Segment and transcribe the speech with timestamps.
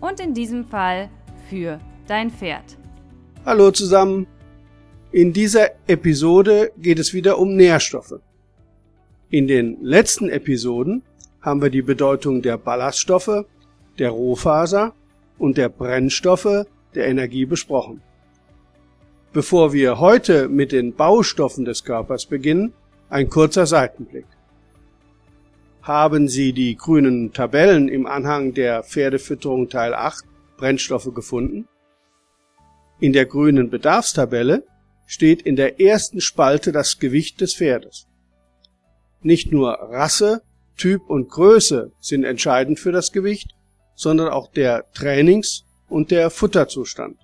[0.00, 1.10] Und in diesem Fall
[1.48, 2.78] für dein Pferd.
[3.44, 4.26] Hallo zusammen.
[5.10, 8.20] In dieser Episode geht es wieder um Nährstoffe.
[9.30, 11.02] In den letzten Episoden
[11.40, 13.44] haben wir die Bedeutung der Ballaststoffe,
[13.98, 14.94] der Rohfaser
[15.38, 18.00] und der Brennstoffe der Energie besprochen.
[19.32, 22.72] Bevor wir heute mit den Baustoffen des Körpers beginnen,
[23.10, 24.26] ein kurzer Seitenblick.
[25.88, 30.22] Haben Sie die grünen Tabellen im Anhang der Pferdefütterung Teil 8
[30.58, 31.66] Brennstoffe gefunden?
[33.00, 34.66] In der grünen Bedarfstabelle
[35.06, 38.06] steht in der ersten Spalte das Gewicht des Pferdes.
[39.22, 40.42] Nicht nur Rasse,
[40.76, 43.54] Typ und Größe sind entscheidend für das Gewicht,
[43.94, 47.16] sondern auch der Trainings- und der Futterzustand.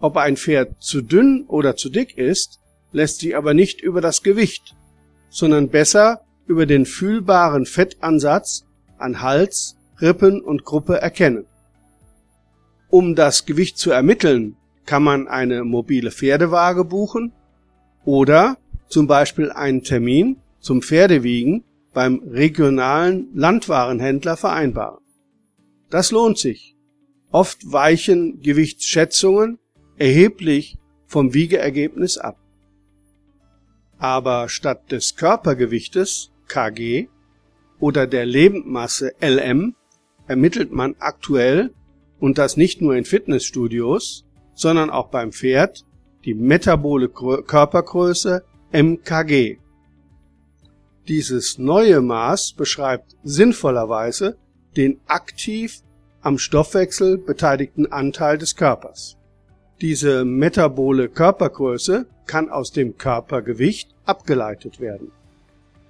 [0.00, 2.58] Ob ein Pferd zu dünn oder zu dick ist,
[2.90, 4.74] lässt sich aber nicht über das Gewicht,
[5.30, 8.64] sondern besser über den fühlbaren Fettansatz
[8.98, 11.46] an Hals, Rippen und Gruppe erkennen.
[12.90, 14.56] Um das Gewicht zu ermitteln,
[14.86, 17.32] kann man eine mobile Pferdewaage buchen
[18.04, 24.98] oder zum Beispiel einen Termin zum Pferdewiegen beim regionalen Landwarenhändler vereinbaren.
[25.90, 26.76] Das lohnt sich.
[27.30, 29.58] Oft weichen Gewichtsschätzungen
[29.96, 32.38] erheblich vom Wiegeergebnis ab.
[33.98, 37.08] Aber statt des Körpergewichtes kg
[37.80, 39.74] oder der Lebendmasse LM
[40.26, 41.74] ermittelt man aktuell
[42.20, 44.24] und das nicht nur in Fitnessstudios,
[44.54, 45.84] sondern auch beim Pferd
[46.24, 49.58] die metabole Körpergröße MKG.
[51.08, 54.38] Dieses neue Maß beschreibt sinnvollerweise
[54.76, 55.82] den aktiv
[56.22, 59.18] am Stoffwechsel beteiligten Anteil des Körpers.
[59.82, 65.12] Diese metabole Körpergröße kann aus dem Körpergewicht abgeleitet werden.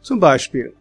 [0.05, 0.77] Zum Beispiel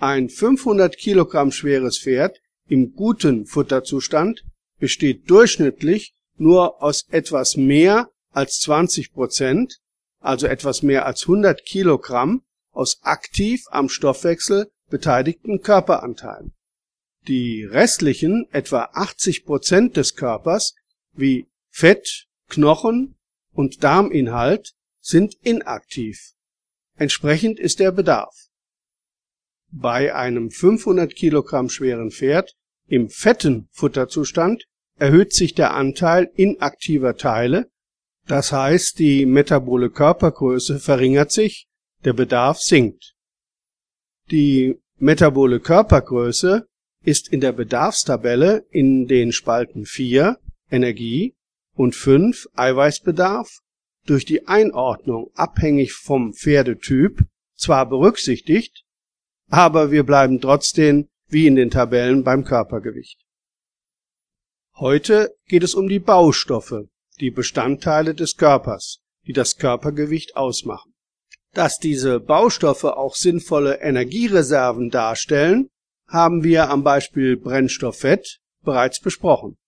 [0.00, 4.42] ein 500 Kilogramm schweres Pferd im guten Futterzustand
[4.80, 9.78] besteht durchschnittlich nur aus etwas mehr als 20 Prozent,
[10.18, 12.42] also etwas mehr als 100 Kilogramm
[12.72, 16.52] aus aktiv am Stoffwechsel beteiligten Körperanteilen.
[17.28, 20.74] Die restlichen etwa 80 Prozent des Körpers
[21.12, 23.14] wie Fett, Knochen
[23.52, 26.32] und Darminhalt sind inaktiv.
[26.96, 28.47] Entsprechend ist der Bedarf.
[29.70, 32.54] Bei einem 500 Kilogramm schweren Pferd
[32.86, 34.64] im fetten Futterzustand
[34.98, 37.70] erhöht sich der Anteil inaktiver Teile,
[38.26, 41.68] das heißt die metabole Körpergröße verringert sich,
[42.04, 43.14] der Bedarf sinkt.
[44.30, 46.66] Die metabole Körpergröße
[47.04, 50.38] ist in der Bedarfstabelle in den Spalten 4
[50.70, 51.34] Energie
[51.74, 53.60] und 5 Eiweißbedarf
[54.06, 57.24] durch die Einordnung abhängig vom Pferdetyp
[57.54, 58.84] zwar berücksichtigt,
[59.48, 63.20] aber wir bleiben trotzdem wie in den Tabellen beim Körpergewicht.
[64.76, 66.88] Heute geht es um die Baustoffe,
[67.20, 70.94] die Bestandteile des Körpers, die das Körpergewicht ausmachen.
[71.52, 75.68] Dass diese Baustoffe auch sinnvolle Energiereserven darstellen,
[76.06, 79.58] haben wir am Beispiel Brennstofffett bereits besprochen.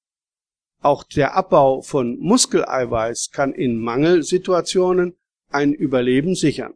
[0.81, 5.19] Auch der Abbau von Muskeleiweiß kann in Mangelsituationen
[5.51, 6.75] ein Überleben sichern.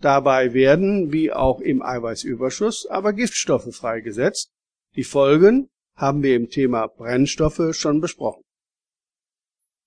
[0.00, 4.50] Dabei werden, wie auch im Eiweißüberschuss, aber Giftstoffe freigesetzt.
[4.96, 8.42] Die Folgen haben wir im Thema Brennstoffe schon besprochen.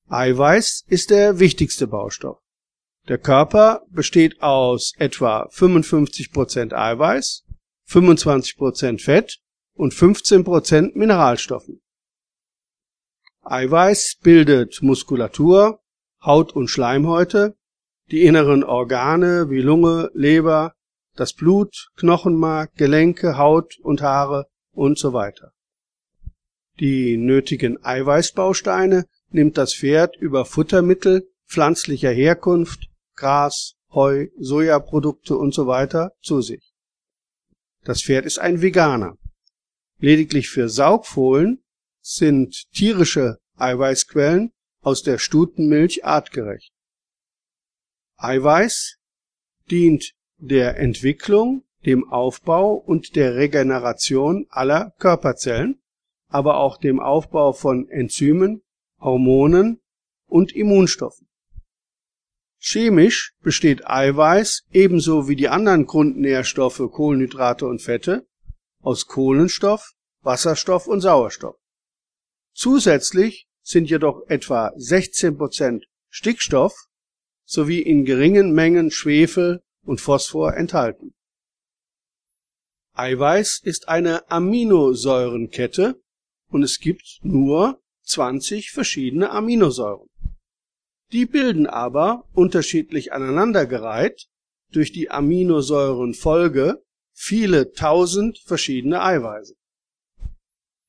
[0.09, 2.39] Eiweiß ist der wichtigste Baustoff.
[3.07, 7.43] Der Körper besteht aus etwa 55% Eiweiß,
[7.89, 9.39] 25% Fett
[9.73, 11.81] und 15% Mineralstoffen.
[13.41, 15.81] Eiweiß bildet Muskulatur,
[16.23, 17.57] Haut und Schleimhäute,
[18.11, 20.73] die inneren Organe wie Lunge, Leber,
[21.15, 25.51] das Blut, Knochenmark, Gelenke, Haut und Haare und so weiter.
[26.79, 35.67] Die nötigen Eiweißbausteine nimmt das Pferd über Futtermittel pflanzlicher Herkunft, Gras, Heu, Sojaprodukte und so
[35.67, 36.73] weiter zu sich.
[37.83, 39.17] Das Pferd ist ein Veganer.
[39.99, 41.63] Lediglich für Saugfohlen
[42.01, 44.51] sind tierische Eiweißquellen
[44.81, 46.72] aus der Stutenmilch artgerecht.
[48.17, 48.97] Eiweiß
[49.69, 55.81] dient der Entwicklung, dem Aufbau und der Regeneration aller Körperzellen,
[56.27, 58.61] aber auch dem Aufbau von Enzymen,
[58.99, 59.81] Hormonen
[60.27, 61.27] und Immunstoffen.
[62.59, 68.25] Chemisch besteht Eiweiß ebenso wie die anderen Grundnährstoffe Kohlenhydrate und Fette
[68.79, 71.57] aus Kohlenstoff, Wasserstoff und Sauerstoff.
[72.53, 76.73] Zusätzlich sind jedoch etwa 16 Prozent Stickstoff
[77.45, 81.13] sowie in geringen Mengen Schwefel und Phosphor enthalten.
[82.95, 86.01] Eiweiß ist eine Aminosäurenkette
[86.49, 90.09] und es gibt nur 20 verschiedene Aminosäuren.
[91.11, 94.27] Die bilden aber unterschiedlich aneinandergereiht
[94.71, 99.55] durch die Aminosäurenfolge viele tausend verschiedene Eiweiße.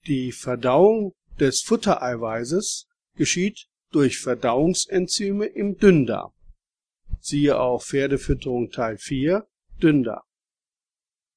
[0.07, 2.87] Die Verdauung des Futtereiweißes
[3.17, 6.33] geschieht durch Verdauungsenzyme im Dünndarm.
[7.25, 9.49] Siehe auch Pferdefütterung Teil 4
[9.83, 10.25] Dünndarm.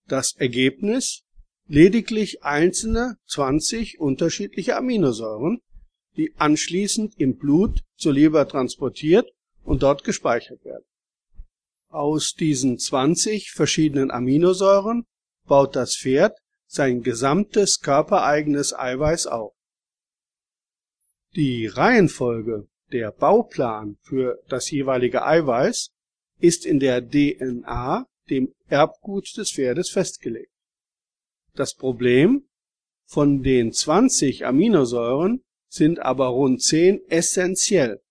[0.05, 1.23] Das Ergebnis
[1.65, 5.61] lediglich einzelne 20 unterschiedliche Aminosäuren,
[6.17, 9.31] die anschließend im Blut zur Leber transportiert
[9.63, 10.83] und dort gespeichert werden.
[11.87, 15.05] Aus diesen 20 verschiedenen Aminosäuren
[15.45, 19.53] baut das Pferd sein gesamtes körpereigenes Eiweiß auf.
[21.33, 25.91] Die Reihenfolge, der Bauplan für das jeweilige Eiweiß
[26.39, 30.51] ist in der DNA, dem Erbgut des Pferdes, festgelegt.
[31.55, 32.43] Das Problem,
[33.05, 38.01] von den 20 Aminosäuren sind aber rund 10 essentiell.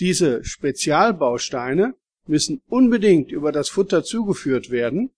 [0.00, 1.94] Diese Spezialbausteine
[2.26, 5.10] müssen unbedingt über das Futter zugeführt werden,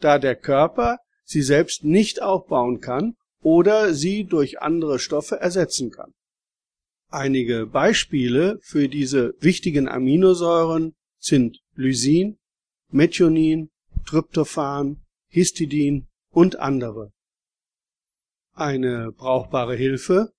[0.00, 6.12] da der Körper sie selbst nicht aufbauen kann oder sie durch andere Stoffe ersetzen kann.
[7.16, 12.36] Einige Beispiele für diese wichtigen Aminosäuren sind Lysin,
[12.92, 13.70] Methionin,
[14.04, 17.14] Tryptophan, Histidin und andere.
[18.52, 20.34] Eine brauchbare Hilfe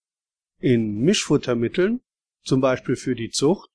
[0.60, 2.02] in Mischfuttermitteln,
[2.44, 3.72] zum Beispiel für die Zucht,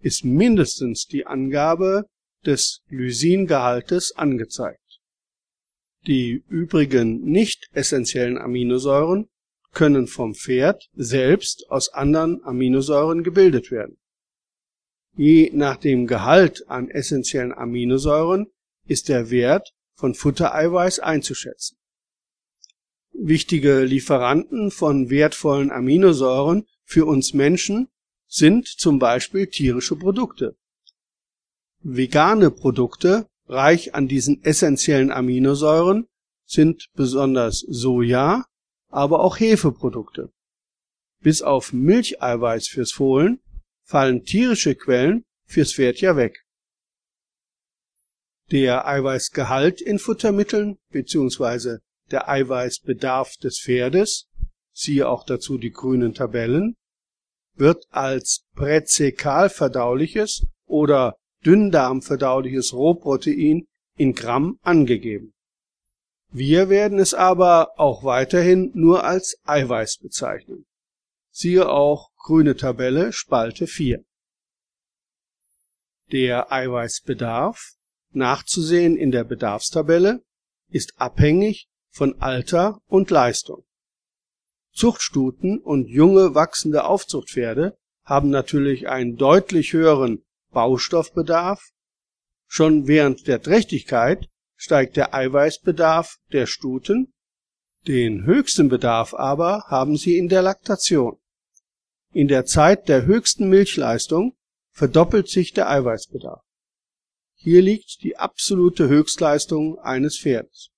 [0.00, 2.06] ist mindestens die Angabe
[2.46, 4.98] des Lysingehaltes angezeigt.
[6.06, 9.28] Die übrigen nicht essentiellen Aminosäuren
[9.72, 13.98] können vom Pferd selbst aus anderen Aminosäuren gebildet werden.
[15.16, 18.46] Je nach dem Gehalt an essentiellen Aminosäuren
[18.86, 21.76] ist der Wert von Futtereiweiß einzuschätzen.
[23.12, 27.88] Wichtige Lieferanten von wertvollen Aminosäuren für uns Menschen
[28.26, 30.56] sind zum Beispiel tierische Produkte.
[31.80, 36.06] Vegane Produkte reich an diesen essentiellen Aminosäuren
[36.46, 38.46] sind besonders Soja,
[38.90, 40.30] aber auch Hefeprodukte.
[41.22, 43.40] Bis auf Milcheiweiß fürs Fohlen
[43.84, 46.44] fallen tierische Quellen fürs Pferd ja weg.
[48.50, 51.78] Der Eiweißgehalt in Futtermitteln bzw.
[52.10, 54.28] der Eiweißbedarf des Pferdes,
[54.72, 56.76] siehe auch dazu die grünen Tabellen,
[57.54, 63.66] wird als präzekal verdauliches oder dünndarmverdauliches Rohprotein
[63.96, 65.32] in Gramm angegeben.
[66.32, 70.66] Wir werden es aber auch weiterhin nur als Eiweiß bezeichnen.
[71.30, 74.04] Siehe auch grüne Tabelle Spalte 4.
[76.12, 77.72] Der Eiweißbedarf,
[78.12, 80.22] nachzusehen in der Bedarfstabelle,
[80.68, 83.64] ist abhängig von Alter und Leistung.
[84.72, 91.70] Zuchtstuten und junge wachsende Aufzuchtpferde haben natürlich einen deutlich höheren Baustoffbedarf.
[92.46, 94.28] Schon während der Trächtigkeit
[94.60, 97.14] steigt der Eiweißbedarf der Stuten,
[97.86, 101.16] den höchsten Bedarf aber haben sie in der Laktation.
[102.12, 104.36] In der Zeit der höchsten Milchleistung
[104.70, 106.42] verdoppelt sich der Eiweißbedarf.
[107.36, 110.68] Hier liegt die absolute Höchstleistung eines Pferdes.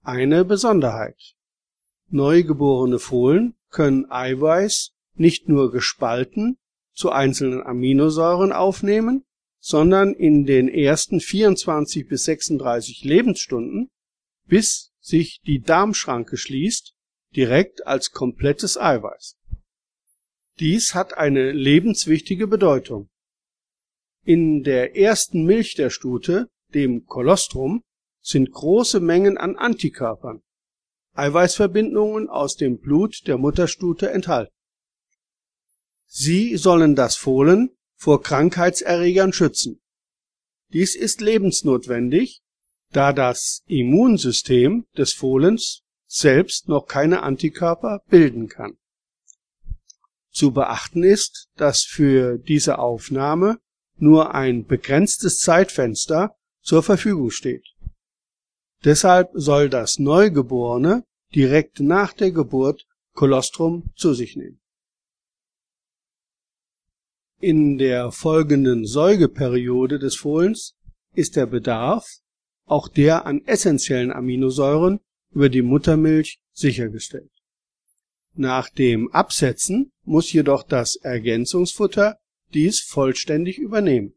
[0.00, 1.34] Eine Besonderheit.
[2.08, 6.56] Neugeborene Fohlen können Eiweiß nicht nur gespalten
[6.94, 9.26] zu einzelnen Aminosäuren aufnehmen,
[9.66, 13.88] sondern in den ersten 24 bis 36 Lebensstunden,
[14.46, 16.92] bis sich die Darmschranke schließt,
[17.34, 19.38] direkt als komplettes Eiweiß.
[20.58, 23.08] Dies hat eine lebenswichtige Bedeutung.
[24.22, 27.82] In der ersten Milch der Stute, dem Kolostrum,
[28.20, 30.42] sind große Mengen an Antikörpern,
[31.14, 34.52] Eiweißverbindungen aus dem Blut der Mutterstute enthalten.
[36.04, 39.80] Sie sollen das Fohlen vor Krankheitserregern schützen.
[40.72, 42.42] Dies ist lebensnotwendig,
[42.90, 48.76] da das Immunsystem des Fohlens selbst noch keine Antikörper bilden kann.
[50.30, 53.58] Zu beachten ist, dass für diese Aufnahme
[53.96, 57.64] nur ein begrenztes Zeitfenster zur Verfügung steht.
[58.84, 64.60] Deshalb soll das Neugeborene direkt nach der Geburt Kolostrum zu sich nehmen.
[67.40, 70.74] In der folgenden Säugeperiode des Fohlens
[71.14, 72.08] ist der Bedarf,
[72.64, 75.00] auch der an essentiellen Aminosäuren,
[75.32, 77.30] über die Muttermilch sichergestellt.
[78.34, 82.18] Nach dem Absetzen muss jedoch das Ergänzungsfutter
[82.52, 84.14] dies vollständig übernehmen.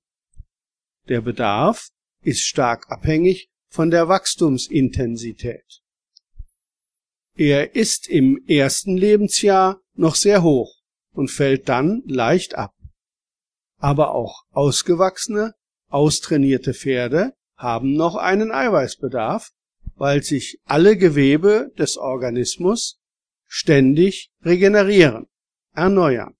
[1.09, 1.89] Der Bedarf
[2.23, 5.81] ist stark abhängig von der Wachstumsintensität.
[7.35, 10.81] Er ist im ersten Lebensjahr noch sehr hoch
[11.13, 12.76] und fällt dann leicht ab.
[13.77, 15.53] Aber auch ausgewachsene,
[15.89, 19.51] austrainierte Pferde haben noch einen Eiweißbedarf,
[19.95, 22.99] weil sich alle Gewebe des Organismus
[23.47, 25.27] ständig regenerieren,
[25.73, 26.35] erneuern.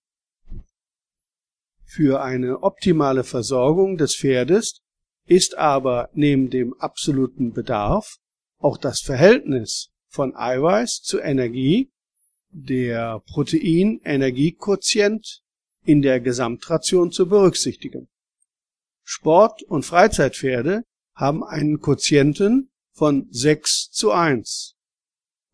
[1.84, 4.82] Für eine optimale Versorgung des Pferdes
[5.24, 8.18] ist aber neben dem absoluten Bedarf
[8.58, 11.90] auch das Verhältnis von Eiweiß zu Energie,
[12.50, 15.42] der Protein-Energiequotient
[15.88, 18.08] in der Gesamtration zu berücksichtigen.
[19.02, 24.74] Sport- und Freizeitpferde haben einen Quotienten von 6 zu 1.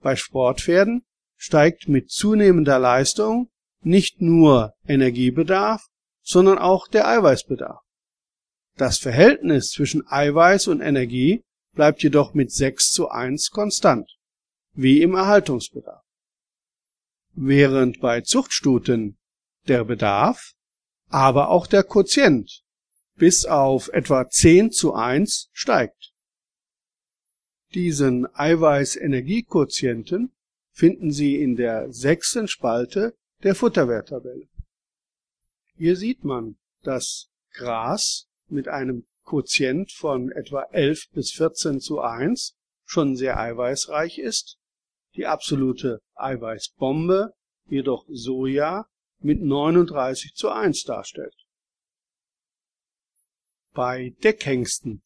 [0.00, 1.04] Bei Sportpferden
[1.36, 3.48] steigt mit zunehmender Leistung
[3.82, 5.86] nicht nur Energiebedarf,
[6.20, 7.80] sondern auch der Eiweißbedarf.
[8.76, 14.10] Das Verhältnis zwischen Eiweiß und Energie bleibt jedoch mit 6 zu 1 konstant,
[14.72, 16.02] wie im Erhaltungsbedarf.
[17.34, 19.16] Während bei Zuchtstuten
[19.68, 20.52] der Bedarf,
[21.08, 22.62] aber auch der Quotient
[23.16, 26.12] bis auf etwa 10 zu 1 steigt.
[27.72, 30.32] Diesen Eiweiß-Energiequotienten
[30.70, 34.48] finden Sie in der sechsten Spalte der Futterwerttabelle.
[35.76, 42.54] Hier sieht man, dass Gras mit einem Quotient von etwa 11 bis 14 zu 1
[42.84, 44.58] schon sehr eiweißreich ist,
[45.16, 47.32] die absolute Eiweißbombe
[47.66, 48.86] jedoch Soja
[49.24, 51.34] mit 39 zu 1 darstellt.
[53.72, 55.02] Bei Deckhengsten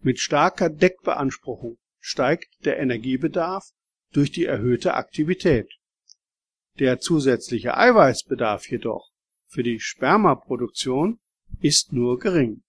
[0.00, 3.70] mit starker Deckbeanspruchung steigt der Energiebedarf
[4.12, 5.72] durch die erhöhte Aktivität.
[6.78, 9.10] Der zusätzliche Eiweißbedarf jedoch
[9.46, 11.18] für die Spermaproduktion
[11.60, 12.62] ist nur gering.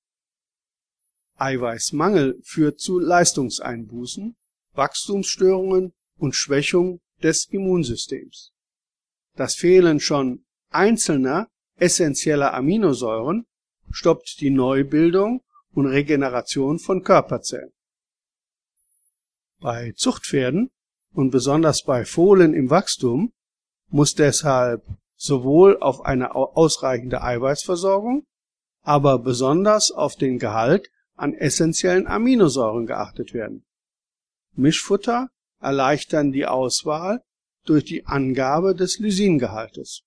[1.35, 4.37] Eiweißmangel führt zu Leistungseinbußen,
[4.71, 8.53] Wachstumsstörungen und Schwächung des Immunsystems.
[9.35, 10.44] Das Fehlen schon
[10.75, 13.45] einzelner essentieller Aminosäuren
[13.91, 15.41] stoppt die Neubildung
[15.73, 17.71] und Regeneration von Körperzellen.
[19.59, 20.69] Bei Zuchtpferden
[21.13, 23.33] und besonders bei Fohlen im Wachstum
[23.87, 24.83] muss deshalb
[25.15, 28.25] sowohl auf eine ausreichende Eiweißversorgung,
[28.81, 33.65] aber besonders auf den Gehalt an essentiellen Aminosäuren geachtet werden.
[34.53, 35.29] Mischfutter
[35.59, 37.23] erleichtern die Auswahl
[37.65, 40.03] durch die Angabe des Lysingehaltes.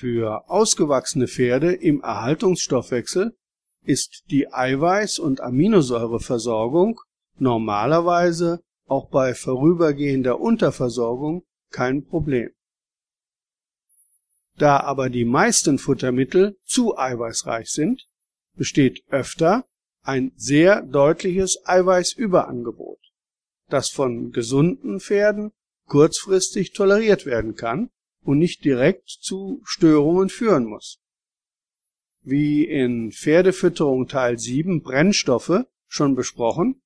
[0.00, 3.36] Für ausgewachsene Pferde im Erhaltungsstoffwechsel
[3.82, 7.00] ist die Eiweiß- und Aminosäureversorgung
[7.38, 12.50] normalerweise auch bei vorübergehender Unterversorgung kein Problem.
[14.56, 18.06] Da aber die meisten Futtermittel zu eiweißreich sind,
[18.54, 19.66] besteht öfter
[20.02, 23.00] ein sehr deutliches Eiweißüberangebot,
[23.68, 25.50] das von gesunden Pferden
[25.88, 27.90] kurzfristig toleriert werden kann
[28.28, 31.00] und nicht direkt zu Störungen führen muss.
[32.20, 36.82] Wie in Pferdefütterung Teil 7 Brennstoffe schon besprochen,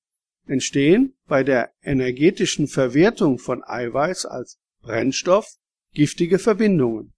[0.47, 5.57] entstehen bei der energetischen Verwertung von Eiweiß als Brennstoff
[5.93, 7.13] giftige Verbindungen,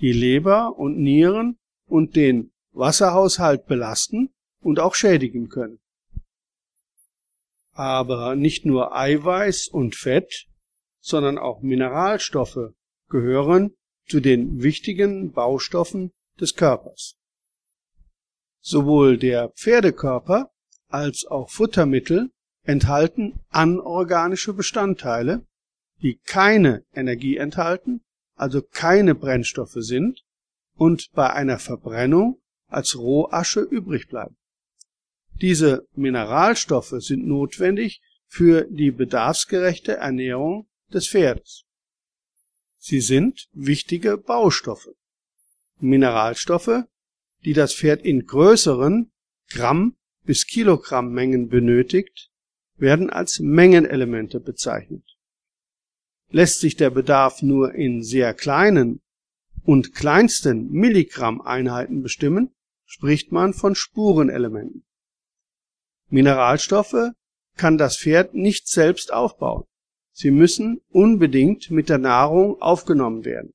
[0.00, 5.80] die Leber und Nieren und den Wasserhaushalt belasten und auch schädigen können.
[7.72, 10.46] Aber nicht nur Eiweiß und Fett,
[11.00, 12.75] sondern auch Mineralstoffe
[13.08, 13.74] gehören
[14.06, 17.16] zu den wichtigen Baustoffen des Körpers.
[18.60, 20.50] Sowohl der Pferdekörper
[20.88, 22.30] als auch Futtermittel
[22.62, 25.46] enthalten anorganische Bestandteile,
[26.02, 28.02] die keine Energie enthalten,
[28.34, 30.22] also keine Brennstoffe sind
[30.74, 34.36] und bei einer Verbrennung als Rohasche übrig bleiben.
[35.40, 41.65] Diese Mineralstoffe sind notwendig für die bedarfsgerechte Ernährung des Pferdes.
[42.88, 44.94] Sie sind wichtige Baustoffe.
[45.80, 46.84] Mineralstoffe,
[47.44, 49.10] die das Pferd in größeren
[49.50, 52.30] Gramm bis Kilogramm Mengen benötigt,
[52.76, 55.02] werden als Mengenelemente bezeichnet.
[56.28, 59.00] Lässt sich der Bedarf nur in sehr kleinen
[59.64, 63.74] und kleinsten Milligramm-Einheiten bestimmen, spricht man von
[70.18, 73.52] Sie müssen unbedingt mit der Nahrung aufgenommen werden.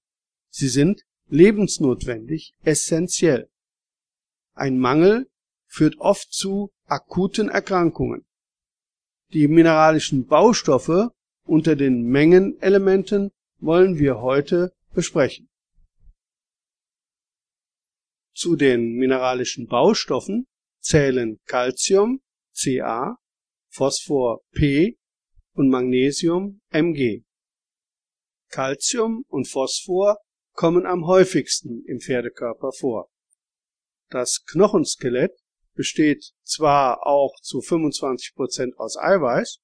[0.51, 3.49] Sie sind lebensnotwendig, essentiell.
[4.53, 5.27] Ein Mangel
[5.65, 8.27] führt oft zu akuten Erkrankungen.
[9.33, 11.09] Die mineralischen Baustoffe
[11.45, 15.49] unter den Mengenelementen wollen wir heute besprechen.
[18.35, 20.45] Zu den mineralischen Baustoffen
[20.79, 22.21] zählen Calcium
[22.53, 23.17] Ca,
[23.69, 24.99] Phosphor P
[25.53, 27.23] und Magnesium Mg.
[28.49, 30.17] Calcium und Phosphor
[30.53, 33.09] kommen am häufigsten im Pferdekörper vor.
[34.09, 35.31] Das Knochenskelett
[35.73, 39.59] besteht zwar auch zu 25% aus Eiweiß,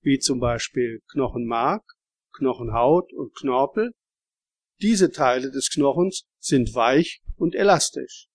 [0.00, 1.84] wie zum Beispiel Knochenmark,
[2.32, 3.92] Knochenhaut und Knorpel,
[4.80, 8.28] diese Teile des Knochens sind weich und elastisch.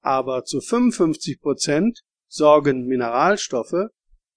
[0.00, 3.88] Aber zu 55% sorgen Mineralstoffe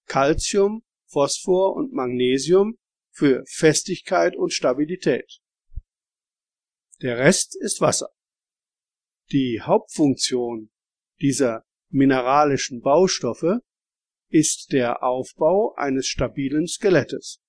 [0.06, 0.82] Calcium,
[1.14, 2.76] Phosphor und Magnesium
[3.12, 5.38] für Festigkeit und Stabilität.
[7.02, 8.08] Der Rest ist Wasser.
[9.30, 10.70] Die Hauptfunktion
[11.20, 13.60] dieser mineralischen Baustoffe
[14.28, 17.40] ist der Aufbau eines stabilen Skelettes.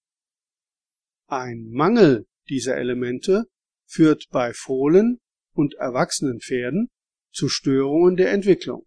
[1.26, 3.46] Ein Mangel dieser Elemente
[3.88, 5.20] führt bei Fohlen
[5.54, 6.92] und erwachsenen Pferden
[7.32, 8.86] zu Störungen der Entwicklung.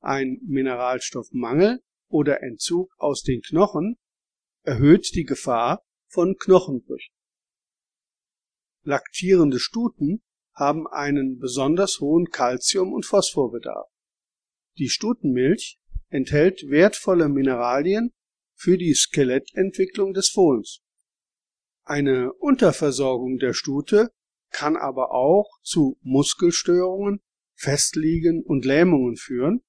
[0.00, 3.98] Ein Mineralstoffmangel oder Entzug aus den Knochen
[4.62, 7.14] erhöht die Gefahr von Knochenbrüchen.
[8.82, 10.22] Laktierende Stuten
[10.54, 13.88] haben einen besonders hohen Calcium- und Phosphorbedarf.
[14.78, 18.12] Die Stutenmilch enthält wertvolle Mineralien
[18.54, 20.80] für die Skelettentwicklung des Fohlens.
[21.84, 24.10] Eine Unterversorgung der Stute
[24.50, 27.20] kann aber auch zu Muskelstörungen,
[27.54, 29.62] Festliegen und Lähmungen führen,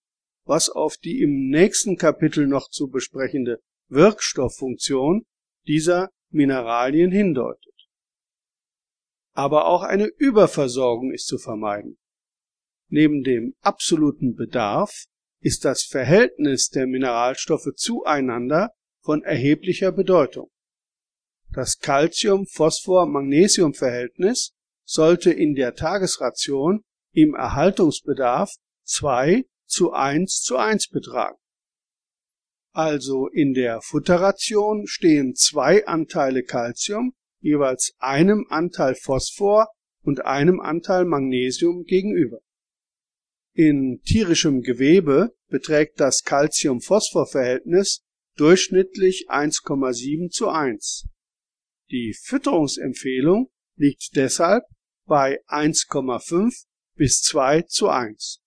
[0.47, 5.25] was auf die im nächsten Kapitel noch zu besprechende Wirkstofffunktion
[5.65, 7.73] dieser Mineralien hindeutet.
[9.33, 11.97] Aber auch eine Überversorgung ist zu vermeiden.
[12.89, 15.07] Neben dem absoluten Bedarf
[15.41, 20.49] ist das Verhältnis der Mineralstoffe zueinander von erheblicher Bedeutung.
[21.49, 31.37] Das Calcium-Phosphor-Magnesium-Verhältnis sollte in der Tagesration im Erhaltungsbedarf 2 zu 1 zu 1 betragen.
[32.73, 39.67] Also in der Futterration stehen zwei Anteile Calcium jeweils einem Anteil Phosphor
[40.01, 42.39] und einem Anteil Magnesium gegenüber.
[43.53, 48.03] In tierischem Gewebe beträgt das Calcium-Phosphor-Verhältnis
[48.35, 51.07] durchschnittlich 1,7 zu 1.
[51.89, 54.63] Die Fütterungsempfehlung liegt deshalb
[55.05, 58.41] bei 1,5 bis 2 zu 1.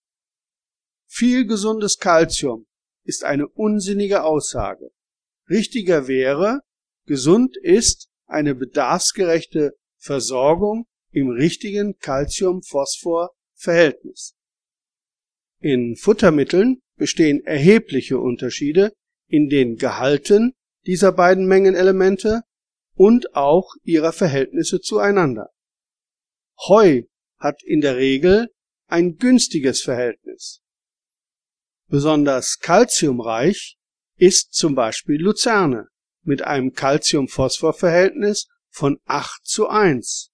[1.13, 2.67] Viel gesundes Kalzium
[3.03, 4.91] ist eine unsinnige Aussage.
[5.49, 6.61] Richtiger wäre,
[7.05, 14.37] gesund ist eine bedarfsgerechte Versorgung im richtigen Calcium-Phosphor-Verhältnis.
[15.59, 18.93] In Futtermitteln bestehen erhebliche Unterschiede
[19.27, 20.53] in den Gehalten
[20.85, 22.43] dieser beiden Mengenelemente
[22.95, 25.49] und auch ihrer Verhältnisse zueinander.
[26.69, 27.01] Heu
[27.37, 28.47] hat in der Regel
[28.87, 30.61] ein günstiges Verhältnis.
[31.91, 33.75] Besonders calciumreich
[34.15, 35.89] ist zum Beispiel Luzerne
[36.23, 40.31] mit einem Calcium-Phosphor-Verhältnis von 8 zu 1.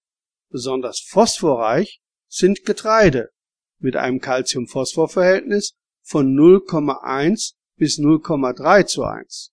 [0.51, 3.31] Besonders phosphorreich sind Getreide
[3.79, 9.51] mit einem Calcium-Phosphor-Verhältnis von 0,1 bis 0,3 zu 1.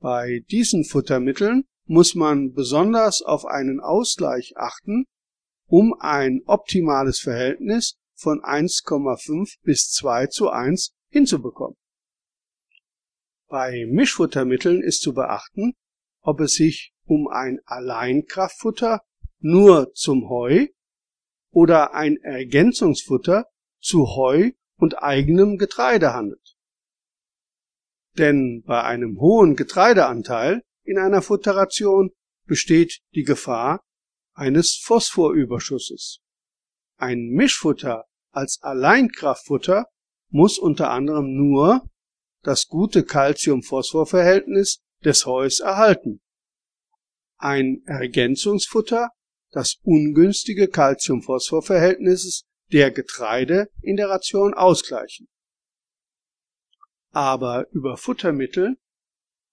[0.00, 5.04] Bei diesen Futtermitteln muss man besonders auf einen Ausgleich achten,
[5.66, 11.76] um ein optimales Verhältnis von 1,5 bis 2 zu 1 hinzubekommen.
[13.46, 15.74] Bei Mischfuttermitteln ist zu beachten,
[16.20, 19.02] ob es sich um ein Alleinkraftfutter
[19.38, 20.66] nur zum Heu
[21.50, 23.46] oder ein Ergänzungsfutter
[23.80, 26.56] zu Heu und eigenem Getreide handelt.
[28.18, 32.10] Denn bei einem hohen Getreideanteil in einer Futteration
[32.44, 33.84] besteht die Gefahr
[34.34, 36.20] eines Phosphorüberschusses.
[36.96, 39.86] Ein Mischfutter als Alleinkraftfutter
[40.30, 41.88] muss unter anderem nur
[42.42, 46.20] das gute Calcium-Phosphor-Verhältnis des Heus erhalten.
[47.36, 49.10] Ein Ergänzungsfutter
[49.50, 55.28] das ungünstige Calcium-Phosphor-Verhältnisses der Getreide in der Ration ausgleichen.
[57.10, 58.76] Aber über Futtermittel,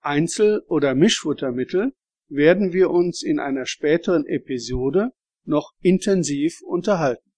[0.02, 1.94] Einzel- oder Mischfuttermittel
[2.28, 5.12] werden wir uns in einer späteren Episode
[5.46, 7.32] noch intensiv unterhalten.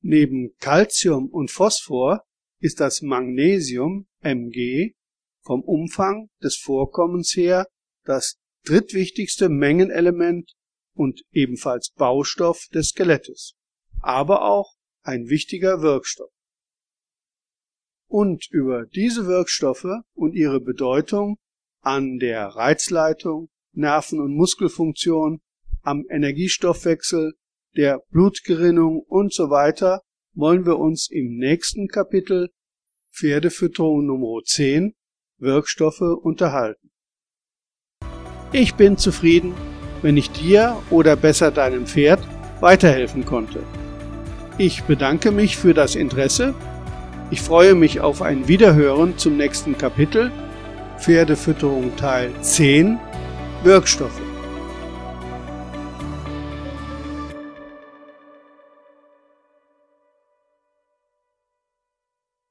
[0.00, 2.24] Neben Calcium und Phosphor
[2.60, 4.94] ist das Magnesium Mg
[5.42, 7.66] vom Umfang des Vorkommens her
[8.04, 10.52] das drittwichtigste Mengenelement
[10.94, 13.54] und ebenfalls Baustoff des Skelettes,
[14.00, 16.30] aber auch ein wichtiger Wirkstoff.
[18.06, 21.38] Und über diese Wirkstoffe und ihre Bedeutung
[21.80, 25.40] an der Reizleitung, Nerven- und Muskelfunktion,
[25.82, 27.34] am Energiestoffwechsel,
[27.76, 30.02] der Blutgerinnung und so weiter
[30.34, 32.50] wollen wir uns im nächsten Kapitel
[33.12, 34.94] Pferdefütterung Nummer 10
[35.38, 36.90] Wirkstoffe unterhalten.
[38.52, 39.54] Ich bin zufrieden,
[40.02, 42.20] wenn ich dir oder besser deinem Pferd
[42.60, 43.62] weiterhelfen konnte.
[44.56, 46.54] Ich bedanke mich für das Interesse.
[47.30, 50.32] Ich freue mich auf ein Wiederhören zum nächsten Kapitel
[50.98, 52.98] Pferdefütterung Teil 10
[53.62, 54.27] Wirkstoffe.